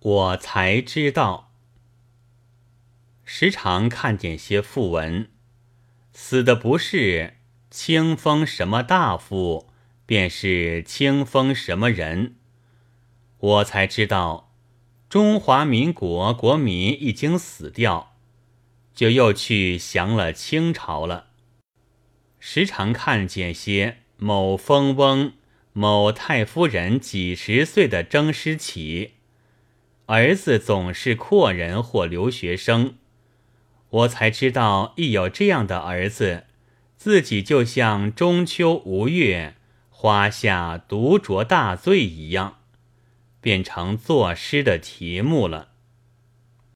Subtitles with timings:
[0.00, 1.52] 我才知道。
[3.24, 5.28] 时常看见些讣文，
[6.12, 7.38] 死的不是
[7.70, 9.68] 清风什么大夫，
[10.06, 12.36] 便是清风什么人。
[13.38, 14.54] 我才知道，
[15.08, 18.16] 中华民国国民已经死掉，
[18.94, 21.26] 就又去降了清朝了。
[22.38, 25.32] 时常看见些某风翁、
[25.72, 29.14] 某太夫人几十岁的征师起，
[30.06, 32.94] 儿子总是阔人或留学生。
[33.90, 36.44] 我才知道，一有这样的儿子，
[36.96, 39.54] 自己就像中秋无月，
[39.90, 42.58] 花下独酌大醉一样，
[43.40, 45.70] 变成作诗的题目了。